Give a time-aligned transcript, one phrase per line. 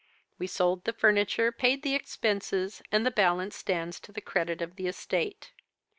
[0.39, 4.75] We sold the furniture, paid the expenses, and the balance stands to the credit of
[4.75, 5.51] the estate.